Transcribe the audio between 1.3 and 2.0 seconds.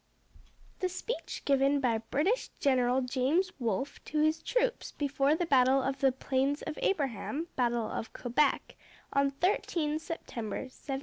given by